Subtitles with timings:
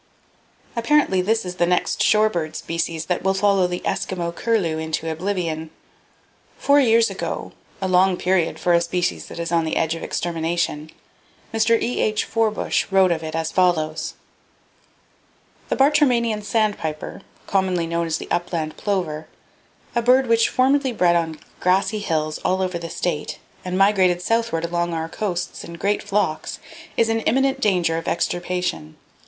[0.75, 5.01] —Apparently this is the next shore bird species that will follow the Eskimo curlew into
[5.01, 5.69] [Page 21] oblivion.
[6.57, 11.79] Four years ago,—a long period for a species that is on the edge of extermination,—Mr.
[11.79, 12.25] E.H.
[12.25, 14.15] Forbush [B] wrote of it as follows:
[15.69, 19.27] "The Bartramian Sandpiper, commonly known as the Upland Plover,
[19.95, 24.65] a bird which formerly bred on grassy hills all over the State and migrated southward
[24.65, 26.57] along our coasts in great flocks,
[26.97, 28.97] is in imminent danger of extirpation.